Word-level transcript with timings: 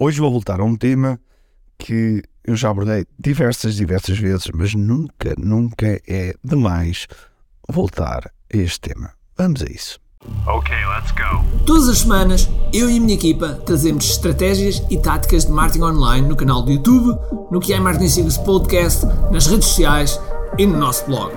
Hoje 0.00 0.20
vou 0.20 0.30
voltar 0.30 0.60
a 0.60 0.64
um 0.64 0.76
tema 0.76 1.18
que 1.76 2.22
eu 2.44 2.54
já 2.54 2.70
abordei 2.70 3.04
diversas, 3.18 3.74
diversas 3.74 4.16
vezes, 4.16 4.48
mas 4.54 4.72
nunca, 4.72 5.34
nunca 5.36 6.00
é 6.06 6.34
demais 6.42 7.08
voltar 7.68 8.30
a 8.54 8.56
este 8.56 8.78
tema. 8.78 9.10
Vamos 9.36 9.60
a 9.60 9.64
isso. 9.64 9.98
Ok, 10.46 10.72
let's 10.94 11.10
go. 11.10 11.44
Todas 11.66 11.88
as 11.88 11.98
semanas, 11.98 12.48
eu 12.72 12.88
e 12.88 12.96
a 12.96 13.00
minha 13.00 13.14
equipa 13.14 13.54
trazemos 13.66 14.08
estratégias 14.08 14.80
e 14.88 14.98
táticas 14.98 15.46
de 15.46 15.50
marketing 15.50 15.82
online 15.82 16.28
no 16.28 16.36
canal 16.36 16.62
do 16.62 16.70
YouTube, 16.70 17.18
no 17.50 17.58
que 17.58 17.72
é 17.72 17.80
Marketing 17.80 18.08
Secrets 18.08 18.38
Podcast, 18.38 19.04
nas 19.32 19.48
redes 19.48 19.66
sociais 19.66 20.20
e 20.56 20.64
no 20.64 20.78
nosso 20.78 21.06
blog. 21.06 21.32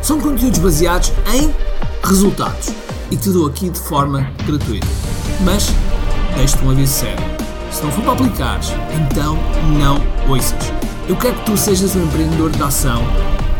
São 0.00 0.20
conteúdos 0.20 0.60
baseados 0.60 1.12
em 1.34 1.52
resultados 2.06 2.68
e 3.10 3.16
te 3.16 3.30
dou 3.30 3.48
aqui 3.48 3.68
de 3.68 3.80
forma 3.80 4.30
gratuita. 4.46 4.86
Mas 5.44 5.66
deixo-te 6.36 6.64
um 6.64 6.70
aviso 6.70 6.92
sério. 6.92 7.35
Se 7.76 7.82
não 7.82 7.92
for 7.92 8.04
para 8.04 8.12
aplicares, 8.14 8.70
então 9.04 9.36
não 9.78 9.98
ouças. 10.30 10.72
Eu 11.06 11.14
quero 11.14 11.34
que 11.34 11.44
tu 11.44 11.58
sejas 11.58 11.94
um 11.94 12.06
empreendedor 12.06 12.50
de 12.50 12.62
ação, 12.62 13.02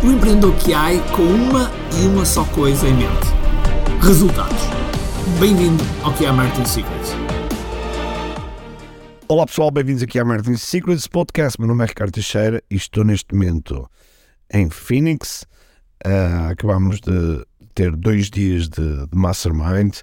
um 0.03 0.13
empreendedor 0.13 0.57
que 0.57 0.73
há 0.73 0.89
com 1.15 1.23
uma 1.23 1.71
e 2.01 2.07
uma 2.07 2.25
só 2.25 2.43
coisa 2.47 2.89
em 2.89 2.95
mente: 2.95 3.27
resultados. 4.01 4.57
Bem-vindo 5.39 5.85
ao 6.03 6.15
que 6.15 6.25
é 6.25 6.33
Marketing 6.33 6.65
Secrets. 6.65 7.11
Olá 9.29 9.45
pessoal, 9.45 9.71
bem-vindos 9.71 10.03
aqui 10.03 10.19
à 10.19 10.25
Marketing 10.25 10.57
Secrets 10.57 11.07
Podcast. 11.07 11.61
Meu 11.61 11.69
nome 11.69 11.85
é 11.85 11.87
Ricardo 11.87 12.13
Teixeira 12.13 12.63
e 12.71 12.77
estou 12.77 13.05
neste 13.05 13.35
momento 13.35 13.87
em 14.51 14.71
Phoenix. 14.71 15.45
Uh, 16.07 16.53
acabamos 16.53 17.03
de 17.03 17.45
ter 17.75 17.95
dois 17.95 18.31
dias 18.31 18.67
de, 18.67 19.07
de 19.09 19.15
Mastermind, 19.15 19.97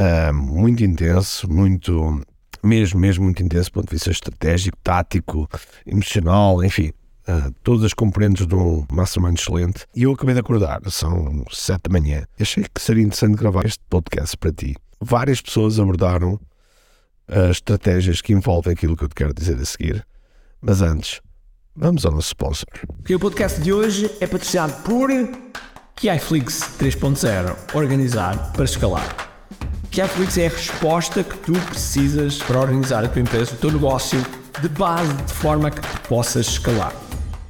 uh, 0.00 0.32
muito 0.32 0.82
intenso, 0.82 1.46
muito 1.52 2.22
mesmo, 2.62 3.00
mesmo 3.00 3.24
muito 3.24 3.42
intenso 3.42 3.70
do 3.70 3.74
ponto 3.74 3.88
de 3.88 3.94
vista 3.94 4.10
estratégico, 4.10 4.76
tático, 4.82 5.48
emocional, 5.86 6.62
enfim, 6.64 6.92
uh, 7.28 7.52
todas 7.62 7.84
as 7.84 7.94
componentes 7.94 8.46
de 8.46 8.54
um 8.54 8.86
mastermind 8.90 9.38
excelente. 9.38 9.86
E 9.94 10.04
eu 10.04 10.12
acabei 10.12 10.34
de 10.34 10.40
acordar, 10.40 10.80
são 10.90 11.44
sete 11.50 11.88
da 11.88 12.00
manhã. 12.00 12.24
Achei 12.40 12.64
que 12.64 12.80
seria 12.80 13.02
interessante 13.02 13.36
gravar 13.36 13.66
este 13.66 13.82
podcast 13.88 14.36
para 14.36 14.52
ti. 14.52 14.74
Várias 15.00 15.40
pessoas 15.40 15.78
abordaram 15.78 16.38
as 17.28 17.56
estratégias 17.56 18.20
que 18.20 18.32
envolvem 18.32 18.72
aquilo 18.72 18.96
que 18.96 19.04
eu 19.04 19.08
te 19.08 19.14
quero 19.14 19.34
dizer 19.34 19.58
a 19.58 19.64
seguir. 19.64 20.06
Mas 20.60 20.82
antes, 20.82 21.20
vamos 21.74 22.04
ao 22.06 22.12
nosso 22.12 22.28
sponsor. 22.28 22.68
o 23.10 23.18
podcast 23.18 23.60
de 23.60 23.72
hoje 23.72 24.10
é 24.20 24.26
patrocinado 24.26 24.74
por 24.82 25.10
KiFlix 25.96 26.60
3.0 26.78 27.74
Organizar 27.74 28.52
para 28.52 28.64
escalar. 28.64 29.21
Netflix 29.94 30.38
é 30.38 30.46
a 30.46 30.48
resposta 30.48 31.22
que 31.22 31.36
tu 31.36 31.52
precisas 31.52 32.38
para 32.38 32.58
organizar 32.58 33.04
a 33.04 33.08
tua 33.08 33.20
empresa, 33.20 33.52
o 33.52 33.56
teu 33.56 33.70
negócio 33.70 34.24
de 34.60 34.68
base, 34.70 35.12
de 35.12 35.32
forma 35.34 35.70
que 35.70 35.80
tu 35.80 36.08
possas 36.08 36.46
escalar. 36.46 36.94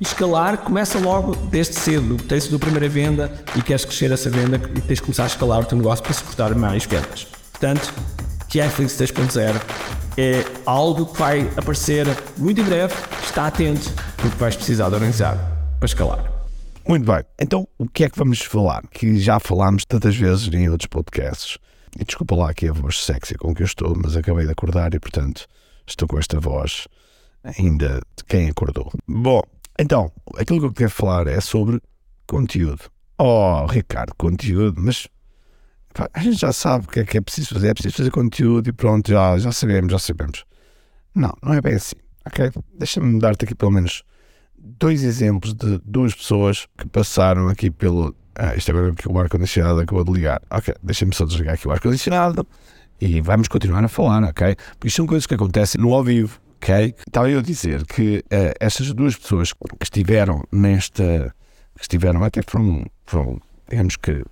E 0.01 0.05
escalar 0.05 0.59
começa 0.59 0.99
logo 0.99 1.37
desde 1.37 1.75
cedo. 1.75 2.17
Tens 2.17 2.53
a 2.53 2.59
primeira 2.59 2.89
venda 2.89 3.33
e 3.55 3.63
queres 3.63 3.85
crescer 3.85 4.11
essa 4.11 4.29
venda 4.29 4.57
e 4.75 4.81
tens 4.81 4.97
de 4.97 5.03
começar 5.03 5.23
a 5.23 5.27
escalar 5.27 5.61
o 5.61 5.65
teu 5.65 5.79
negócio 5.79 6.03
para 6.03 6.13
suportar 6.13 6.53
mais 6.57 6.85
vendas. 6.85 7.29
Portanto, 7.53 7.95
Netflix 8.53 8.95
3.0 8.95 9.55
é 10.19 10.45
algo 10.67 11.07
que 11.07 11.19
vai 11.21 11.49
aparecer 11.57 12.07
muito 12.37 12.61
em 12.61 12.65
breve. 12.65 12.93
Está 13.23 13.47
atento, 13.47 13.89
porque 14.17 14.37
vais 14.37 14.57
precisar 14.57 14.89
de 14.89 14.95
organizar 14.97 15.37
para 15.79 15.87
escalar. 15.87 16.33
Muito 16.87 17.07
bem. 17.07 17.23
Então, 17.41 17.69
o 17.79 17.89
que 17.89 18.03
é 18.03 18.11
que 18.11 18.19
vamos 18.19 18.41
falar? 18.41 18.83
Que 18.91 19.21
já 19.21 19.39
falámos 19.39 19.85
tantas 19.85 20.17
vezes 20.17 20.53
em 20.53 20.69
outros 20.69 20.89
podcasts. 20.89 21.57
E 21.99 22.05
desculpa 22.05 22.35
lá 22.35 22.51
aqui 22.51 22.69
a 22.69 22.73
voz 22.73 23.05
sexy 23.05 23.35
com 23.35 23.55
que 23.55 23.63
eu 23.63 23.67
estou, 23.67 23.95
mas 23.97 24.17
acabei 24.17 24.47
de 24.47 24.53
acordar 24.53 24.95
e, 24.95 25.01
portanto, 25.01 25.47
estou 25.87 26.09
com 26.09 26.19
esta 26.19 26.41
voz 26.41 26.89
ainda 27.45 28.01
de 28.17 28.25
quem 28.25 28.49
acordou. 28.49 28.91
Bom, 29.07 29.43
então, 29.79 30.11
aquilo 30.37 30.61
que 30.61 30.67
eu 30.67 30.73
quero 30.73 30.91
falar 30.91 31.27
é 31.27 31.41
sobre 31.41 31.81
conteúdo. 32.27 32.91
Oh, 33.19 33.67
Ricardo, 33.67 34.15
conteúdo, 34.17 34.81
mas 34.81 35.07
pá, 35.93 36.09
a 36.15 36.21
gente 36.21 36.39
já 36.39 36.53
sabe 36.53 36.87
o 36.87 36.89
que 36.89 37.01
é 37.01 37.05
que 37.05 37.19
é 37.19 37.21
preciso 37.21 37.55
fazer. 37.55 37.69
É 37.69 37.75
preciso 37.75 37.97
fazer 37.97 38.11
conteúdo 38.11 38.69
e 38.69 38.73
pronto, 38.73 39.11
já, 39.11 39.39
já 39.39 39.53
sabemos, 39.53 39.93
já 39.93 39.99
sabemos. 39.99 40.45
Não, 41.15 41.33
não 41.43 41.53
é 41.53 41.61
bem 41.61 41.75
assim, 41.75 41.97
ok? 42.27 42.51
Deixa-me 42.79 43.21
dar-te 43.21 43.45
aqui 43.45 43.55
pelo 43.55 43.71
menos 43.71 44.03
dois 44.57 45.03
exemplos 45.03 45.55
de 45.55 45.79
duas 45.85 46.15
pessoas 46.15 46.67
que 46.79 46.89
passaram 46.89 47.49
aqui 47.49 47.71
pelo 47.71 48.15
ah, 48.35 48.55
isto 48.57 48.71
agora 48.71 48.93
porque 48.93 49.09
o 49.09 49.19
ar-condicionado 49.19 49.81
acabou 49.81 50.05
de 50.05 50.13
ligar. 50.13 50.41
Ok, 50.51 50.75
deixa-me 50.83 51.15
só 51.15 51.25
desligar 51.25 51.55
aqui 51.55 51.69
o 51.69 51.71
ar-condicionado 51.71 52.47
e 53.01 53.21
vamos 53.21 53.49
continuar 53.49 53.85
a 53.85 53.89
falar, 53.89 54.23
ok? 54.25 54.57
Porque 54.73 54.89
isto 54.89 54.97
são 54.97 55.07
coisas 55.07 55.27
que 55.27 55.35
acontecem 55.35 55.81
no 55.81 55.93
ao 55.93 56.05
vivo, 56.05 56.41
ok? 56.57 56.95
Estava 57.07 57.31
eu 57.31 57.41
a 57.41 57.43
dizer 57.43 57.85
que 57.85 58.19
uh, 58.19 58.55
estas 58.61 58.93
duas 58.93 59.17
pessoas 59.17 59.53
que 59.53 59.85
estiveram 59.85 60.45
nesta. 60.53 61.35
que 61.77 61.83
estiveram 61.83 62.23
até 62.23 62.41
foram, 62.47 62.87
foram 63.05 63.41
digamos 63.69 63.97
que, 63.97 64.25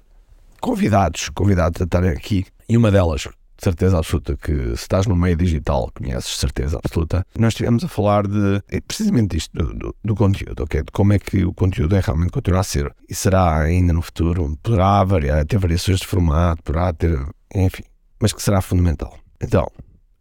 convidados, 0.61 1.29
convidados 1.31 1.81
a 1.81 1.85
estarem 1.85 2.11
aqui, 2.11 2.47
e 2.69 2.77
uma 2.77 2.91
delas 2.91 3.29
certeza 3.63 3.99
absoluta 3.99 4.37
que 4.37 4.53
se 4.53 4.83
estás 4.83 5.07
no 5.07 5.17
meio 5.17 5.37
digital, 5.37 5.91
conheces 5.95 6.37
certeza 6.37 6.79
absoluta. 6.83 7.27
Nós 7.39 7.53
estivemos 7.53 7.85
a 7.85 7.89
falar 7.89 8.27
de 8.27 8.63
é 8.69 8.81
precisamente 8.81 9.37
isto, 9.37 9.57
do, 9.57 9.75
do, 9.75 9.97
do, 10.05 10.15
conteúdo, 10.15 10.63
ok? 10.63 10.83
De 10.83 10.93
como 10.93 11.13
é 11.13 11.19
que 11.19 11.45
o 11.45 11.53
conteúdo 11.53 11.97
é 11.97 12.01
realmente 12.01 12.33
continuar 12.33 12.61
a 12.61 12.65
ser 12.65 12.95
e 13.09 13.15
será 13.15 13.61
ainda 13.61 13.93
no 13.93 14.03
futuro, 14.03 14.57
poderá 14.63 15.05
variar, 15.05 15.45
ter 15.45 15.59
variações 15.59 16.01
de 16.01 16.07
formato, 16.07 16.63
poderá 16.63 16.93
ter, 16.93 17.19
enfim, 17.55 17.85
mas 18.21 18.33
que 18.33 18.43
será 18.43 18.61
fundamental. 18.61 19.19
Então, 19.41 19.67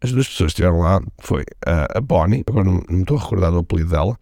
as 0.02 0.12
duas 0.12 0.28
pessoas 0.28 0.52
que 0.52 0.62
estiveram 0.62 0.80
lá 0.80 1.00
foi 1.18 1.44
a, 1.66 1.98
a 1.98 2.00
Bonnie, 2.00 2.44
agora 2.46 2.64
não, 2.64 2.82
não 2.88 2.96
me 2.96 3.02
estou 3.02 3.18
a 3.18 3.20
recordar 3.20 3.50
do 3.50 3.58
apelido 3.58 3.90
dela, 3.90 4.18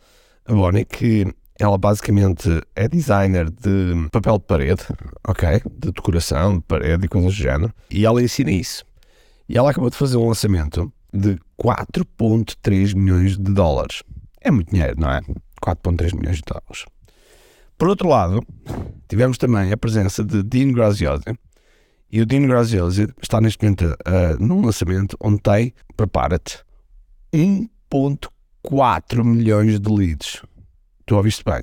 a 0.46 0.52
Bonnie, 0.52 0.84
que 0.84 1.26
ela 1.58 1.76
basicamente 1.76 2.48
é 2.76 2.88
designer 2.88 3.50
de 3.50 4.08
papel 4.12 4.38
de 4.38 4.44
parede, 4.44 4.82
ok? 5.26 5.60
De 5.78 5.90
decoração, 5.90 6.58
de 6.58 6.64
parede 6.64 7.04
e 7.04 7.08
coisas 7.08 7.34
do 7.34 7.36
género. 7.36 7.72
E 7.90 8.06
ela 8.06 8.22
ensina 8.22 8.50
isso. 8.50 8.84
E 9.48 9.56
ela 9.56 9.70
acabou 9.70 9.88
de 9.88 9.96
fazer 9.96 10.16
um 10.16 10.28
lançamento 10.28 10.92
de 11.12 11.38
4,3 11.60 12.94
milhões 12.94 13.38
de 13.38 13.52
dólares. 13.52 14.02
É 14.40 14.50
muito 14.50 14.70
dinheiro, 14.70 15.00
não 15.00 15.10
é? 15.10 15.20
4,3 15.64 16.14
milhões 16.14 16.36
de 16.36 16.42
dólares. 16.46 16.84
Por 17.78 17.88
outro 17.88 18.08
lado, 18.08 18.44
tivemos 19.08 19.38
também 19.38 19.72
a 19.72 19.76
presença 19.76 20.22
de 20.24 20.42
Dean 20.42 20.72
Graziosi. 20.72 21.24
E 22.10 22.20
o 22.20 22.26
Dean 22.26 22.46
Graziosi 22.46 23.08
está 23.22 23.40
neste 23.40 23.62
momento 23.62 23.84
uh, 23.84 24.42
num 24.42 24.64
lançamento 24.64 25.16
onde 25.20 25.40
tem, 25.40 25.72
prepara-te, 25.96 26.62
1,4 27.32 29.24
milhões 29.24 29.78
de 29.78 29.90
leads. 29.90 30.42
Tu 31.06 31.16
ouviste 31.16 31.44
bem? 31.44 31.62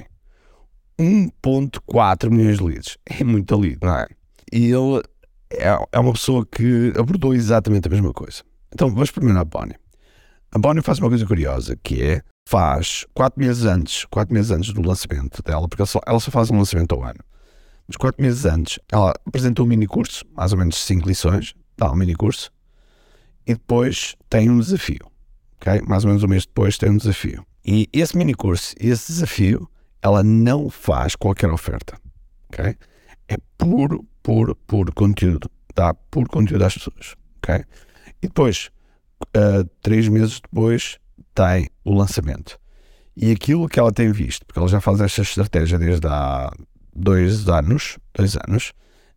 1,4 0.97 2.29
milhões 2.29 2.57
de 2.57 2.63
leads. 2.63 2.97
É 3.05 3.23
muito 3.23 3.57
lead, 3.57 3.79
não 3.81 3.95
é? 3.95 4.07
E 4.51 4.71
ele 4.71 5.03
é, 5.51 5.77
é 5.91 5.99
uma 5.99 6.13
pessoa 6.13 6.45
que 6.45 6.93
abordou 6.97 7.33
exatamente 7.33 7.87
a 7.87 7.91
mesma 7.91 8.13
coisa. 8.13 8.43
Então 8.73 8.89
vamos 8.89 9.11
primeiro 9.11 9.39
a 9.39 9.45
Bonnie. 9.45 9.75
A 10.51 10.59
Bonnie 10.59 10.81
faz 10.81 10.99
uma 10.99 11.09
coisa 11.09 11.25
curiosa, 11.25 11.75
que 11.83 12.01
é, 12.01 12.21
faz 12.47 13.05
quatro 13.13 13.39
meses 13.39 13.65
antes, 13.65 14.05
quatro 14.05 14.33
meses 14.33 14.51
antes 14.51 14.73
do 14.73 14.81
lançamento 14.81 15.41
dela, 15.43 15.67
porque 15.67 15.81
ela 15.81 15.87
só, 15.87 15.99
ela 16.05 16.19
só 16.19 16.31
faz 16.31 16.49
um 16.49 16.57
lançamento 16.57 16.93
ao 16.95 17.03
ano, 17.03 17.19
mas 17.87 17.97
quatro 17.97 18.21
meses 18.21 18.45
antes, 18.45 18.79
ela 18.91 19.13
apresentou 19.25 19.65
um 19.65 19.69
mini 19.69 19.87
curso, 19.87 20.23
mais 20.35 20.51
ou 20.53 20.57
menos 20.57 20.77
cinco 20.77 21.07
lições, 21.07 21.53
dá 21.77 21.91
um 21.91 21.95
mini 21.95 22.15
curso, 22.15 22.51
e 23.45 23.53
depois 23.53 24.15
tem 24.29 24.49
um 24.49 24.59
desafio, 24.59 25.11
ok? 25.59 25.81
Mais 25.87 26.03
ou 26.03 26.09
menos 26.09 26.23
um 26.23 26.27
mês 26.27 26.45
depois 26.45 26.77
tem 26.77 26.89
um 26.89 26.97
desafio. 26.97 27.45
E 27.65 27.89
esse 27.91 28.15
mini 28.17 28.33
curso, 28.33 28.75
esse 28.79 29.11
desafio, 29.11 29.69
ela 30.01 30.23
não 30.23 30.69
faz 30.69 31.15
qualquer 31.15 31.49
oferta, 31.49 31.97
ok? 32.49 32.75
É 33.27 33.37
puro 33.57 34.05
por, 34.25 34.55
por 34.65 34.91
conteúdo, 34.91 35.51
dá 35.75 35.93
por 35.93 36.27
conteúdo 36.27 36.65
às 36.65 36.73
pessoas, 36.73 37.15
ok? 37.37 37.63
E 38.23 38.27
depois, 38.27 38.71
uh, 39.37 39.63
três 39.83 40.07
meses 40.07 40.41
depois, 40.41 40.97
tem 41.35 41.69
o 41.83 41.93
lançamento. 41.93 42.59
E 43.15 43.31
aquilo 43.31 43.69
que 43.69 43.79
ela 43.79 43.91
tem 43.91 44.11
visto, 44.11 44.43
porque 44.43 44.57
ela 44.57 44.67
já 44.67 44.81
faz 44.81 44.99
esta 44.99 45.21
estratégia 45.21 45.77
desde 45.77 46.07
há 46.07 46.51
dois 46.95 47.47
anos, 47.47 47.99
dois 48.15 48.35
anos, 48.47 48.73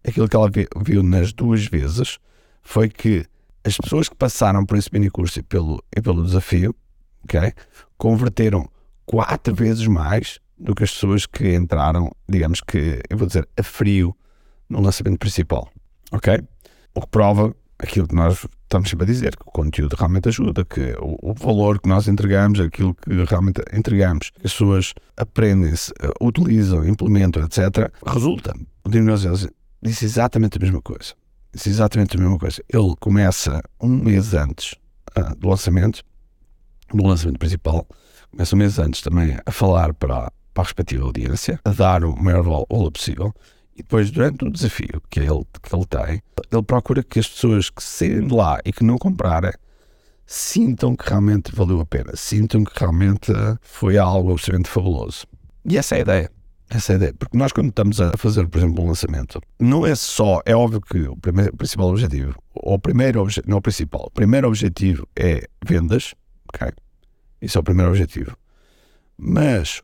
aquilo 0.06 0.28
que 0.28 0.37
ela 0.37 0.50
viu 0.76 1.02
nas 1.02 1.32
duas 1.32 1.64
vezes 1.64 2.19
foi 2.62 2.90
que 2.90 3.25
as 3.64 3.78
pessoas 3.78 4.11
que 4.11 4.14
passaram 4.14 4.66
por 4.66 4.76
esse 4.76 4.90
mini 4.93 5.08
curso 5.08 5.38
e 5.38 5.43
pelo, 5.43 5.82
e 5.96 6.02
pelo 6.02 6.22
desafio, 6.22 6.75
ok? 7.25 7.54
Converteram 7.96 8.69
quatro 9.06 9.54
vezes 9.54 9.87
mais 9.87 10.38
do 10.58 10.75
que 10.75 10.84
as 10.84 10.90
pessoas 10.90 11.25
que 11.25 11.54
entraram, 11.54 12.14
digamos 12.28 12.61
que, 12.61 13.00
eu 13.08 13.16
vou 13.16 13.26
dizer, 13.26 13.49
a 13.56 13.62
frio 13.62 14.14
no 14.68 14.80
lançamento 14.80 15.18
principal. 15.18 15.68
Ok? 16.12 16.40
O 16.94 17.00
que 17.00 17.08
prova 17.08 17.54
aquilo 17.78 18.08
que 18.08 18.14
nós 18.14 18.46
estamos 18.62 18.90
sempre 18.90 19.04
a 19.04 19.06
dizer, 19.06 19.36
que 19.36 19.42
o 19.42 19.50
conteúdo 19.52 19.94
realmente 19.94 20.28
ajuda, 20.28 20.64
que 20.64 20.94
o, 21.00 21.30
o 21.30 21.34
valor 21.34 21.80
que 21.80 21.88
nós 21.88 22.08
entregamos, 22.08 22.60
aquilo 22.60 22.94
que 22.94 23.24
realmente 23.24 23.62
entregamos, 23.72 24.30
que 24.30 24.46
as 24.46 24.52
pessoas 24.52 24.94
aprendem-se, 25.16 25.92
eh, 26.02 26.10
utilizam, 26.20 26.86
implementam, 26.86 27.44
etc., 27.44 27.90
resulta. 28.04 28.52
O 28.84 28.90
Dino 28.90 29.14
disse 29.80 30.04
exatamente 30.04 30.58
a 30.58 30.60
mesma 30.60 30.82
coisa. 30.82 31.14
Disse 31.54 31.70
exatamente 31.70 32.16
a 32.16 32.20
mesma 32.20 32.38
coisa. 32.38 32.62
Ele 32.68 32.94
começa 33.00 33.62
um 33.80 33.88
mês 33.88 34.34
antes 34.34 34.74
uh, 35.16 35.34
do 35.36 35.48
lançamento 35.48 36.02
no 36.92 37.06
lançamento 37.06 37.38
principal, 37.38 37.86
começa 38.30 38.54
um 38.54 38.58
mês 38.58 38.78
antes 38.78 39.02
também 39.02 39.38
a 39.44 39.50
falar 39.50 39.92
para, 39.94 40.32
para 40.54 40.62
a 40.62 40.64
respectiva 40.64 41.04
audiência, 41.04 41.60
a 41.64 41.70
dar 41.70 42.04
o 42.04 42.16
maior 42.16 42.42
valor 42.42 42.90
possível. 42.90 43.34
E 43.78 43.82
depois, 43.82 44.10
durante 44.10 44.44
o 44.44 44.50
desafio 44.50 45.00
que 45.08 45.20
ele, 45.20 45.44
que 45.62 45.75
ele 45.75 45.86
tem, 45.86 46.20
ele 46.50 46.62
procura 46.64 47.00
que 47.00 47.20
as 47.20 47.28
pessoas 47.28 47.70
que 47.70 47.80
saírem 47.80 48.26
de 48.26 48.34
lá 48.34 48.58
e 48.64 48.72
que 48.72 48.82
não 48.82 48.98
comprarem 48.98 49.52
sintam 50.26 50.96
que 50.96 51.08
realmente 51.08 51.54
valeu 51.54 51.80
a 51.80 51.86
pena, 51.86 52.10
sintam 52.16 52.64
que 52.64 52.72
realmente 52.76 53.32
foi 53.62 53.96
algo 53.96 54.32
absolutamente 54.32 54.69
fabuloso. 54.69 55.26
E 55.64 55.78
essa 55.78 55.94
é 55.94 55.98
a 55.98 56.00
ideia. 56.00 56.30
Essa 56.69 56.92
é 56.92 56.94
a 56.94 56.96
ideia. 56.96 57.14
Porque 57.16 57.38
nós, 57.38 57.52
quando 57.52 57.69
estamos 57.69 58.00
a 58.00 58.12
fazer, 58.16 58.48
por 58.48 58.58
exemplo, 58.58 58.82
um 58.82 58.88
lançamento, 58.88 59.40
não 59.60 59.86
é 59.86 59.94
só, 59.94 60.42
é 60.44 60.56
óbvio 60.56 60.80
que 60.80 61.02
o, 61.02 61.16
primeiro, 61.16 61.54
o 61.54 61.56
principal 61.56 61.88
objetivo, 61.88 62.34
ou 62.56 62.75
o 62.75 62.78
primeiro 62.80 63.22
objetivo, 63.22 63.48
não 63.48 63.58
o 63.58 63.62
principal, 63.62 64.06
o 64.06 64.10
primeiro 64.10 64.48
objetivo 64.48 65.08
é 65.16 65.48
vendas, 65.64 66.16
ok? 66.52 66.69
Isso 67.40 67.56
é 67.56 67.60
o 67.60 67.64
primeiro 67.64 67.92
objetivo. 67.92 68.36
Mas 69.16 69.82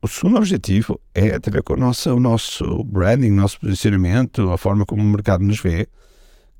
o 0.00 0.08
segundo 0.08 0.36
objetivo 0.36 1.00
é 1.14 1.38
ter 1.38 1.50
a 1.50 1.52
ver 1.54 1.62
com 1.62 1.74
o 1.74 1.76
nosso, 1.76 2.14
o 2.14 2.20
nosso 2.20 2.84
branding, 2.84 3.30
o 3.30 3.34
nosso 3.34 3.60
posicionamento, 3.60 4.50
a 4.50 4.58
forma 4.58 4.86
como 4.86 5.02
o 5.02 5.04
mercado 5.06 5.42
nos 5.42 5.60
vê 5.60 5.88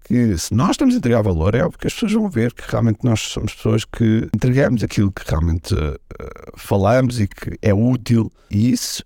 que 0.05 0.39
se 0.39 0.55
nós 0.55 0.71
estamos 0.71 0.95
a 0.95 0.99
entregar 0.99 1.23
valor, 1.23 1.55
é 1.55 1.63
óbvio 1.63 1.79
que 1.79 1.87
as 1.87 1.93
pessoas 1.93 2.13
vão 2.13 2.31
ver 2.31 2.55
que 2.55 2.63
realmente 2.67 3.01
nós 3.05 3.21
somos 3.21 3.55
pessoas 3.55 3.85
que 3.85 4.29
entregamos 4.35 4.83
aquilo 4.83 5.13
que 5.13 5.23
realmente 5.29 5.75
uh, 5.75 5.99
falamos 6.57 7.21
e 7.21 7.29
que 7.29 7.59
é 7.61 7.75
útil, 7.75 8.33
e 8.51 8.71
isso 8.73 9.05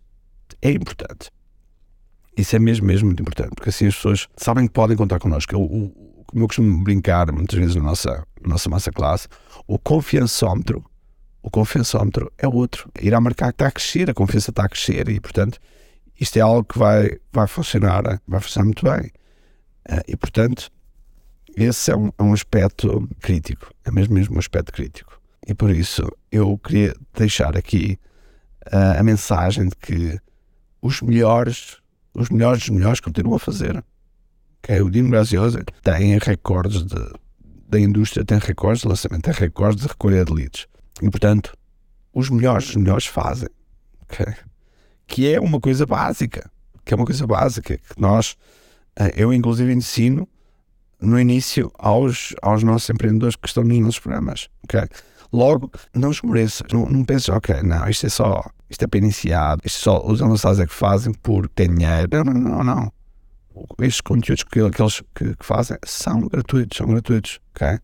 é 0.63 0.71
importante. 0.71 1.29
Isso 2.37 2.55
é 2.55 2.59
mesmo, 2.59 2.87
mesmo 2.87 3.07
muito 3.07 3.21
importante, 3.21 3.51
porque 3.57 3.71
assim 3.71 3.87
as 3.87 3.97
pessoas 3.97 4.29
sabem 4.37 4.67
que 4.67 4.73
podem 4.73 4.97
contar 4.97 5.19
connosco. 5.19 5.53
Eu, 5.55 5.63
o, 5.63 5.91
como 6.27 6.45
eu 6.45 6.47
costumo 6.47 6.83
brincar 6.85 7.31
muitas 7.33 7.59
vezes 7.59 7.75
na 7.75 7.83
nossa, 7.83 8.25
nossa 8.41 8.71
massa 8.71 8.93
classe, 8.93 9.27
o 9.67 9.79
confiançómetro, 9.79 10.85
o 11.43 11.51
confiançómetro 11.51 12.33
é 12.39 12.47
outro. 12.47 12.91
Ir 13.01 13.15
a 13.15 13.21
marcar 13.21 13.49
que 13.49 13.55
está 13.57 13.67
a 13.67 13.71
crescer, 13.73 14.09
a 14.09 14.15
confiança 14.15 14.51
está 14.51 14.65
a 14.65 14.69
crescer 14.69 15.09
e, 15.09 15.21
portanto, 15.21 15.59
isto 16.19 16.37
é 16.37 16.41
algo 16.41 16.65
que 16.65 16.79
vai, 16.79 17.19
vai 17.33 17.47
funcionar, 17.47 18.21
vai 18.27 18.41
funcionar 18.41 18.67
muito 18.67 18.85
bem. 18.85 19.11
Uh, 19.89 20.03
e, 20.07 20.17
portanto, 20.17 20.71
esse 21.57 21.91
é 21.91 21.97
um, 21.97 22.11
é 22.17 22.23
um 22.23 22.33
aspecto 22.33 23.09
crítico, 23.21 23.73
é 23.85 23.91
mesmo, 23.91 24.15
mesmo 24.15 24.37
um 24.37 24.39
aspecto 24.39 24.73
crítico. 24.73 25.21
E 25.47 25.53
por 25.55 25.71
isso 25.71 26.09
eu 26.31 26.57
queria 26.59 26.95
deixar 27.15 27.57
aqui 27.57 27.99
uh, 28.69 29.01
a 29.01 29.03
mensagem 29.03 29.69
de 29.69 29.75
que 29.75 30.21
os 30.81 31.03
melhores, 31.03 31.79
os 32.15 32.31
melhores 32.31 32.61
dos 32.61 32.71
melhores 32.71 33.01
continuam 33.01 33.37
a 33.37 33.41
fazer. 33.41 33.85
Okay? 34.63 34.81
O 34.81 34.89
Dino 34.89 35.11
Grazioso 35.11 35.59
tem 35.83 36.17
recordes 36.19 36.85
de, 36.85 37.13
da 37.69 37.81
indústria, 37.81 38.25
tem 38.25 38.39
recordes 38.39 38.83
de 38.83 38.89
lançamento, 38.89 39.23
tem 39.23 39.35
recordes 39.35 39.83
de 39.83 39.89
recolha 39.89 40.25
de 40.25 40.33
leads. 40.33 40.69
E 41.03 41.11
portanto, 41.11 41.53
os 42.15 42.31
melhores 42.31 42.67
dos 42.67 42.77
melhores 42.77 43.07
fazem. 43.07 43.49
Okay? 44.05 44.35
Que 45.07 45.35
é 45.35 45.41
uma 45.41 45.61
coisa 45.61 45.85
básica. 45.85 46.51
Que 46.85 46.95
é 46.95 46.97
uma 46.97 47.05
coisa 47.05 47.27
básica. 47.27 47.77
Que 47.77 48.01
nós, 48.01 48.37
uh, 48.99 49.11
eu 49.17 49.33
inclusive 49.33 49.73
ensino 49.73 50.29
no 51.01 51.19
início 51.19 51.71
aos, 51.77 52.35
aos 52.41 52.63
nossos 52.63 52.89
empreendedores 52.89 53.35
que 53.35 53.49
estão 53.49 53.65
nos 53.65 53.79
nossos 53.79 53.99
programas. 53.99 54.49
Okay? 54.65 54.89
Logo, 55.33 55.71
não 55.95 56.11
esmoreças, 56.11 56.67
não, 56.73 56.87
não 56.87 57.05
penses, 57.05 57.31
ok, 57.31 57.63
não, 57.63 57.89
isto 57.89 58.05
é 58.05 58.11
só, 58.11 58.45
isto 58.69 58.85
é 58.85 58.87
para 58.87 58.99
iniciado, 58.99 59.63
isto 59.65 59.79
é 59.79 59.81
só 59.81 60.07
os 60.07 60.21
avançados 60.21 60.61
é 60.61 60.67
que 60.67 60.75
fazem 60.75 61.15
por 61.15 61.49
ter 61.49 61.69
dinheiro. 61.69 62.09
Não, 62.13 62.25
não, 62.25 62.35
não, 62.35 62.65
não. 62.65 62.93
Estes 63.81 64.03
conteúdos 64.03 64.45
que, 64.45 64.71
que 64.71 64.83
eles 64.83 65.03
que, 65.15 65.35
que, 65.35 65.45
fazem 65.45 65.77
são 65.85 66.21
gratuitos, 66.29 66.77
são 66.77 66.87
gratuitos, 66.87 67.41
ok? 67.55 67.79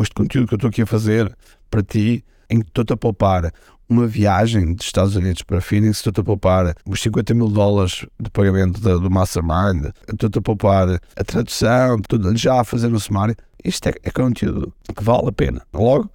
Este 0.00 0.14
conteúdo 0.14 0.48
que 0.48 0.54
eu 0.54 0.56
estou 0.56 0.68
aqui 0.68 0.82
a 0.82 0.86
fazer 0.86 1.36
para 1.70 1.82
ti, 1.82 2.24
em 2.50 2.60
que 2.60 2.68
estou-te 2.68 2.92
a 2.92 2.96
poupar 2.96 3.52
uma 3.88 4.06
viagem 4.06 4.74
dos 4.74 4.86
Estados 4.86 5.16
Unidos 5.16 5.42
para 5.42 5.60
Phoenix, 5.60 5.98
estou-te 5.98 6.20
a 6.20 6.24
poupar 6.24 6.74
os 6.86 7.00
50 7.00 7.32
mil 7.34 7.48
dólares 7.48 8.06
de 8.20 8.30
pagamento 8.30 8.80
do, 8.80 9.00
do 9.00 9.10
Mastermind, 9.10 9.86
estou-te 10.10 10.38
a 10.38 10.42
poupar 10.42 11.00
a 11.16 11.24
tradução, 11.24 11.98
tudo 12.06 12.36
já 12.36 12.60
a 12.60 12.64
fazer 12.64 12.88
no 12.88 13.00
sumário. 13.00 13.34
Isto 13.64 13.88
é, 13.88 13.94
é 14.02 14.10
conteúdo 14.10 14.72
que 14.94 15.02
vale 15.02 15.28
a 15.28 15.32
pena. 15.32 15.62
Logo, 15.72 16.10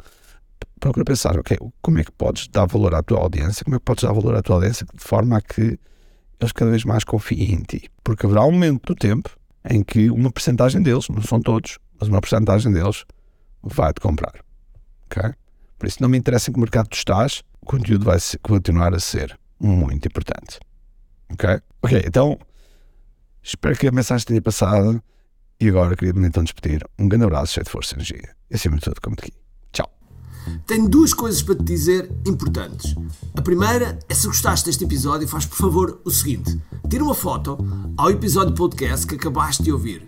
procura 0.80 1.04
pensar, 1.04 1.38
ok, 1.38 1.58
como 1.82 2.00
é 2.00 2.04
que 2.04 2.12
podes 2.12 2.48
dar 2.48 2.68
valor 2.68 2.94
à 2.94 3.02
tua 3.02 3.20
audiência, 3.20 3.64
como 3.64 3.76
é 3.76 3.80
que 3.80 3.86
podes 3.86 4.04
dar 4.04 4.14
valor 4.14 4.36
à 4.36 4.42
tua 4.42 4.58
audiência 4.58 4.86
de 4.94 5.04
forma 5.04 5.38
a 5.38 5.42
que 5.42 5.80
eles 6.40 6.52
cada 6.52 6.70
vez 6.70 6.84
mais 6.84 7.04
confiem 7.04 7.54
em 7.54 7.64
ti. 7.64 7.90
Porque 8.04 8.26
haverá 8.26 8.44
um 8.46 8.52
momento 8.52 8.94
do 8.94 8.96
tempo 8.96 9.30
em 9.70 9.82
que 9.82 10.10
uma 10.12 10.32
porcentagem 10.32 10.82
deles, 10.82 11.08
não 11.10 11.22
são 11.22 11.42
todos, 11.42 11.80
mas 12.00 12.10
uma 12.10 12.20
porcentagem 12.20 12.72
deles 12.72 13.06
vai-te 13.62 14.02
comprar. 14.02 14.34
Ok? 15.06 15.34
Por 15.84 15.88
isso 15.88 15.98
não 16.00 16.08
me 16.08 16.18
interessa 16.18 16.50
em 16.50 16.54
que 16.54 16.60
mercado 16.62 16.88
tu 16.88 16.96
estás, 16.96 17.44
o 17.62 17.66
conteúdo 17.66 18.06
vai 18.06 18.18
continuar 18.42 18.96
a 18.96 19.02
ser 19.02 19.38
muito 19.60 20.08
importante. 20.08 20.58
Ok? 21.30 21.60
Ok, 21.82 22.04
então 22.08 22.40
espero 23.44 23.78
que 23.78 23.90
a 23.90 23.92
mensagem 23.92 24.26
tenha 24.26 24.42
passado 24.42 25.04
e 25.60 25.68
agora 25.68 25.94
queria-me 25.98 26.26
então 26.26 26.42
despedir. 26.42 26.88
Um 26.98 27.10
grande 27.10 27.26
abraço, 27.26 27.56
cheio 27.56 27.66
de 27.66 27.70
força 27.70 27.96
e 27.96 27.98
energia. 27.98 28.34
E 28.50 28.56
acima 28.56 28.78
de 28.78 28.82
tudo, 28.82 29.02
como 29.02 29.18
aqui. 29.20 29.34
Tchau. 29.74 29.94
Tenho 30.66 30.88
duas 30.88 31.14
coisas 31.14 31.44
para 31.44 31.56
te 31.56 31.66
dizer 31.66 32.10
importantes. 32.26 32.96
A 33.36 33.42
primeira 33.42 34.00
é 34.08 34.14
se 34.14 34.26
gostaste 34.26 34.68
deste 34.68 34.86
episódio, 34.86 35.28
faz 35.28 35.46
por 35.46 35.58
favor 35.58 36.02
o 36.06 36.10
seguinte: 36.10 36.62
tira 36.90 37.04
uma 37.04 37.14
foto 37.14 37.58
ao 37.98 38.10
episódio 38.10 38.56
podcast 38.56 39.06
que 39.06 39.16
acabaste 39.16 39.64
de 39.64 39.74
ouvir, 39.74 40.08